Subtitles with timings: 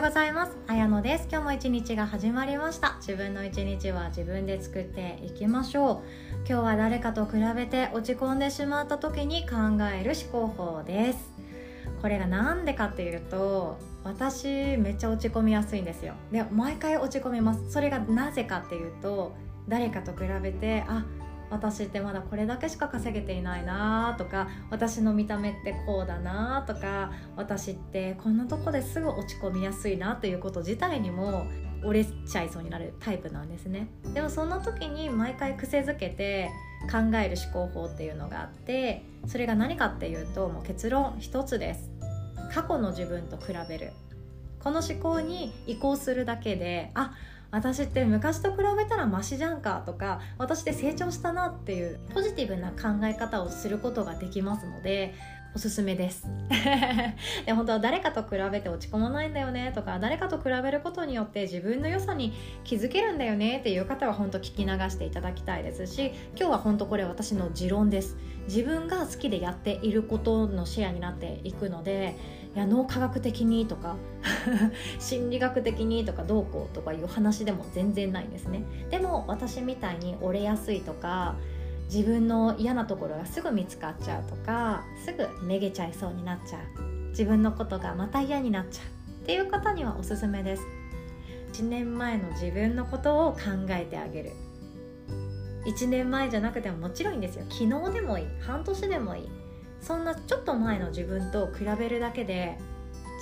[0.00, 0.56] ようございます。
[0.66, 1.28] あやのです。
[1.30, 2.96] 今日も一日が始まりました。
[3.00, 6.36] 自分の一日は自分で作っていきましょう。
[6.48, 9.56] 今日は誰かと比べて落ち込んでしまった時に考
[9.92, 11.18] える思考法です。
[12.00, 16.14] これが何でかっていうと私めっちゃ落ち込みやすいんですよ。
[16.32, 17.70] で毎回落ち込みます。
[17.70, 19.36] それがなぜかっていうと
[19.68, 21.04] 誰かと比べてあ
[21.50, 31.46] 私ってまだこれだけしか稼げていないなとか私の見た目ってこうだなとか私ってこんなとこですぐ落ち込みやすいなということ自体にも
[31.82, 33.88] 折れちゃいそうになるタイプなんですね。
[34.14, 36.50] でもそんな時に毎回癖づけて
[36.90, 41.90] 考える思考法っていうのがあってそれが何かっていうともう結論一つです。
[42.52, 43.92] 過去の自分と比べる。
[44.62, 47.14] この思考に移行するだけであ
[47.50, 55.14] 私って昔と比べたらマシじゃんかとか私って成長したなっていうポジティブな考え方をすることができますので
[55.54, 56.28] おすすめです。
[57.44, 68.16] で本当は誰かと比べて落ち込まないんだよねとか誰かと比べることによって自分の良さに気づけるんだよねっていう方は本当聞き流していただきたいですし今日は本当これ私の持論です。
[68.46, 72.16] 自分が好きでやっていることのシェアになっていくので
[72.54, 73.96] いや脳科学的にとか
[74.98, 78.62] 心理学的にとかどうこうとかいう話でも全然ないんですね。
[78.90, 81.36] でも私みたいに折れやすいとか
[81.92, 87.08] 自分の嫌なところがすぐ見つかっちゃうとかすぐめげちゃいそうになっちゃう。
[87.10, 89.22] 自分のことがまた嫌になっちゃう。
[89.24, 90.62] っていう方にはおすすめです。
[91.52, 94.32] 1年前の自分のことを考えてあげる。
[95.66, 97.44] 1年前じゃなくてももちろんいいんですよ。
[97.50, 98.26] 昨日でもいい。
[98.40, 99.28] 半年でもいい。
[99.80, 102.56] そんなちょっと前の自分と比べるだけで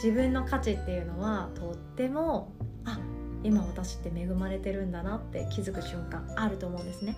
[0.02, 2.52] 自分の価値っていうのはとっても
[2.84, 2.98] あ
[3.42, 7.16] 今私って恵まれてるんだなって気づく瞬間あると思うんですね。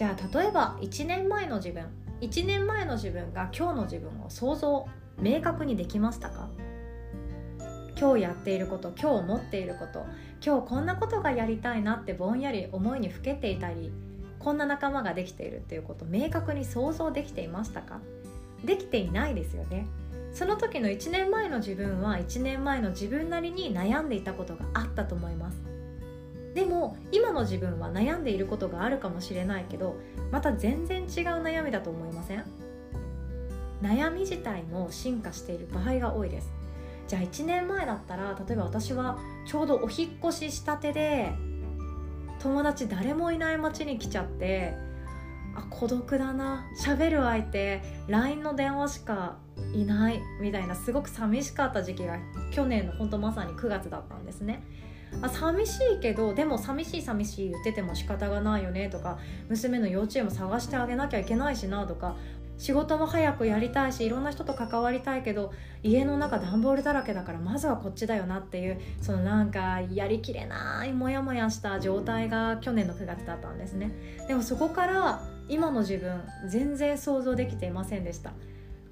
[0.00, 1.84] じゃあ例えば1年前の自分
[2.22, 6.48] 1年前の自分が今日の自分を想像明確にできましたか？
[8.00, 10.06] 今日やっていること今日思っていること
[10.42, 13.92] 今日こんなことがやりたいなってぼんやり思いにふけていたり
[14.38, 18.00] こんな仲間ができているっていうこと明確に想像できていましたか？
[18.64, 19.86] できていないですよね。
[20.32, 25.59] その時の1年前の自分は1年前の自分なりに悩んでいたことがあったと思います。
[26.54, 29.96] でも今の自分は悩んでいることがあるかもしれないけど
[30.32, 31.06] また全然違う
[31.42, 32.44] 悩みだと思いません？
[33.82, 36.52] 悩み自体も進化している場合が多いです。
[37.08, 41.32] じゃあ1年前だったら例えば私はちょうどお引越ししたてで
[42.40, 44.74] 友達誰もいない街に来ちゃって
[45.56, 49.38] あ孤独だな喋る相手 LINE の電話しか
[49.74, 52.18] いないみたいなすごく寂しかった時期が
[52.52, 54.62] 去年の本当まさに9月だったんですね。
[55.22, 62.16] あ寂しいけどでも寂しい寂しい言ってても仕方がないよねとか娘の幼稚園も探してあげなきゃいけないしなとか
[62.60, 65.50] 仕事も早くやりたいしいろんな人と関わりたいけど
[65.82, 73.90] 家の中段ボールだらけだからまずはこっちだよなっていうそのなんかやりきれないモヤモヤした状態が去年の9月だったんですね。
[74.28, 78.32] でもそこから今の自分全然想像できていませんでした。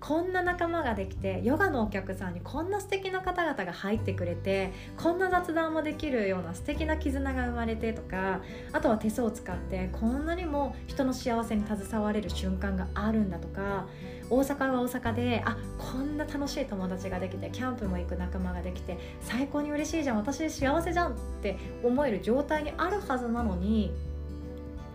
[0.01, 8.41] こんな仲間ができてヨガのお客さんにこんな素敵な方々が入ってくれてこんな雑談もできるような素敵な絆が生まれてとか
[8.73, 13.87] あとは手相を使ってこんなにも人の幸せに携われる瞬間があるんだとか
[14.31, 23.93] 大阪は大阪であこんな楽しい友達ができてキャンプも行く仲間ができて最高に嬉しいじゃん私幸せじゃんって思える状態にあるはずなのに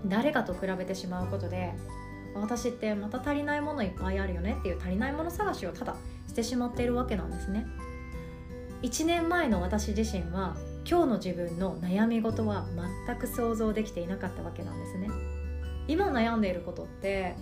[0.06, 1.74] 誰かと比べてしまうことで
[2.36, 5.96] 私ってまた足りないものいっぱいあるよねっていう足りないもの探しをただ
[6.28, 7.66] してしまっているわけなんですね。
[8.82, 10.56] 1年前の私自身は
[10.86, 12.66] 今日の自分の悩み事は
[13.08, 15.10] 全く想像できていなかったわけなんですね。
[15.88, 17.36] 今悩んでいることって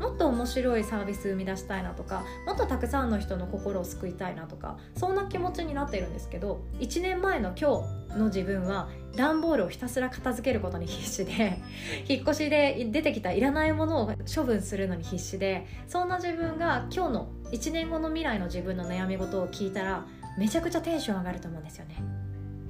[0.00, 7.82] もっと面白いサービス生み出したいなとかもっとたくさんの人の心を救いたいなとかそんな気持ちになっているんですけど1年前の今
[8.12, 11.58] 日の自分は段ボールをひたすら片付けることに必死で
[12.08, 20.06] 引っ越しで出てきたいらないものを処分するのに必死でそんな自分が今日の1年後の未来の自分の悩み事を聞いたら
[20.38, 22.25] めちゃくちゃテンション上がると思うんですよね。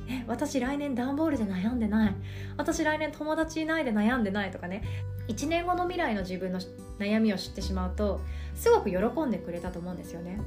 [0.09, 2.15] え私来年段ボールで悩んでない
[2.57, 4.83] 私来年友達いないで悩んでないとかね。
[5.29, 6.61] 1年後の未来の自分の
[7.01, 8.21] 悩みを知ってしまうと
[8.55, 10.39] すごく喜んでくれたと思うんですよね。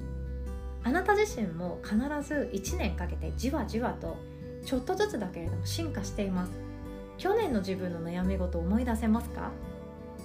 [0.83, 4.15] あなた自身も必ず1年かけてじわじわと
[4.65, 6.51] ちょっとずつだけれども進化しています。
[7.17, 9.51] 去年の自分の悩み事を思い出せますか？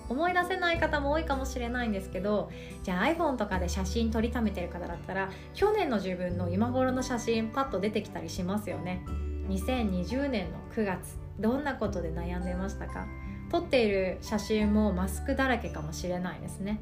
[0.08, 2.50] 思い出せない方も多いかもしれないんですけど
[2.82, 9.04] じゃあ iPhone とかで写真撮りためてる方だったら去年の自分の今頃の写真パッと出てきたりしますよね。
[9.48, 13.06] 2020年の9月どんなことで悩んでましたか？
[13.50, 16.80] 撮っている写真もマスクだらけかもしれないですね。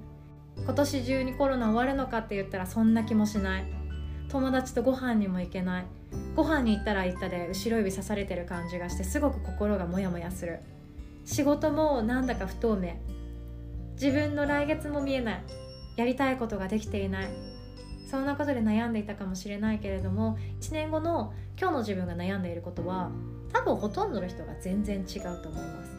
[0.56, 3.64] 今年中にコロナ終わるのかって言ったらそんな気もしない。
[4.28, 5.84] 友達とご飯にも行けない。
[6.36, 10.60] ご飯に行ったら行ったで後ろ指刺されてる感じがしてすごく心がモヤモヤする。
[11.24, 12.94] 仕事もなんだか不透明。
[13.94, 15.42] 自分の来月も見えない。
[15.96, 17.28] やりたいことができていない。
[18.12, 23.10] そんなことで悩んでいたかもしれないけれども1年後の今日の自分が悩んでいることは
[23.54, 25.92] 多分ほとんどの人が全然違うと思います。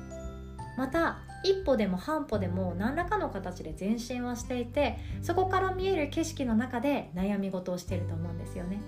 [0.78, 8.80] また一歩でも半歩でも何らかの形で前進はしていてそこから見える景色の中で悩み事をしていると思うんですよね。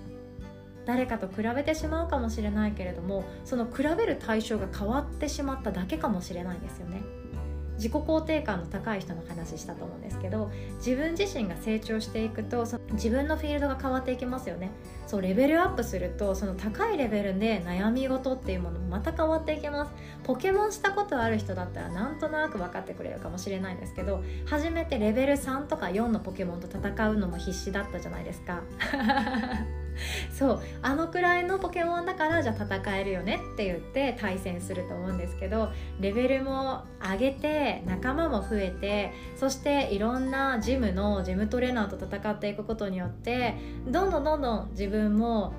[0.86, 7.02] 誰かと比べてしまうかもしれないけれどもその比べる対象が変わってしまっただけかもしれないんですよね。
[7.76, 14.70] 自己肯定感の高い人の話したと思うんですけど自分自身が成長していくとその自分のフィールドが変わっていきますよね。
[15.06, 19.92] そうレベルアップするとその高いレベルで悩み事っていうものもまた変わっていきます。
[20.24, 28.62] ポケモンしたことある人だったらなんとなく分かってくれるかもしれないんですけど初めてレベル3とか4のポケモンと戦うのも必死だったじゃないですか。
[30.30, 35.70] そうあのくらいのポケモンだからじゃあ戦えるよねって言って対戦すると思うんですけど
[36.00, 43.54] レベルも上げて仲間も増えてそしていろんなジムのジムトレーナーと戦っていくことによって
[43.86, 45.52] どんどんどんどん自分も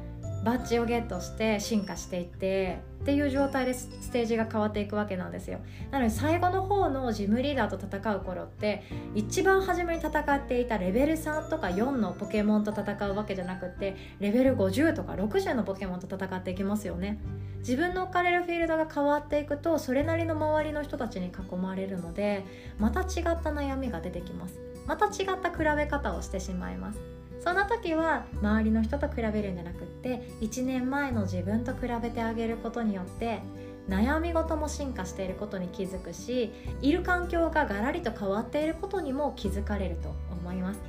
[0.47, 5.59] バッジをゲットして進化していってっていう状態でステージが変わっていくわけなんですよ。
[5.91, 8.83] なので最後の方のジムリーダーと戦う頃って
[9.13, 17.19] 一番初めに戦っていたレベル3とか4のポケモンと戦うわけじゃなくってレベル50とか60のポケモンと戦っていきますよね。
[17.57, 22.45] 自分の置かれるフィールドが変わっていくとそれなりの周りの人たちに囲まれるので
[22.79, 23.07] また違っ
[23.43, 24.61] た悩みが出てきます。
[24.85, 27.16] また違った比べ方をしてしまいます。
[27.39, 33.41] そんな時は周りの人と比べるんじゃなくって1年前の自分と比べてあげることによって
[33.87, 36.51] 悩み事も進化していることに気づくし
[36.81, 40.81] いる環境がガラリと変わっていることにも気づかれると思います。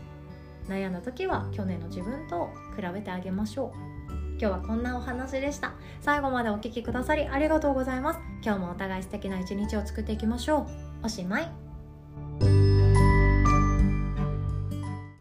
[0.69, 3.99] 悩んだ時は去年の自分と比べてあげましょう。
[4.41, 5.73] 今日はこんなお話でした。
[6.01, 8.21] 最後までお聴きくださりありがとうございます。
[8.45, 10.67] 今日もお互い素敵な一日を作っていきましょ
[11.03, 11.07] う。
[11.07, 11.68] おしまい。